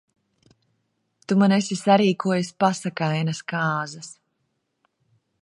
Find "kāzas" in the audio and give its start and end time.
3.55-4.11